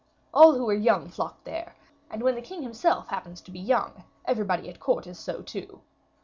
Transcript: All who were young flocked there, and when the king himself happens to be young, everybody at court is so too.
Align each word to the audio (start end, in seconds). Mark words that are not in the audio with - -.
All 0.33 0.53
who 0.55 0.65
were 0.65 0.73
young 0.73 1.09
flocked 1.09 1.43
there, 1.45 1.75
and 2.09 2.23
when 2.23 2.33
the 2.33 2.41
king 2.41 2.63
himself 2.63 3.09
happens 3.09 3.39
to 3.41 3.51
be 3.51 3.59
young, 3.59 4.03
everybody 4.25 4.67
at 4.67 4.79
court 4.79 5.05
is 5.05 5.19
so 5.19 5.43
too. 5.43 5.81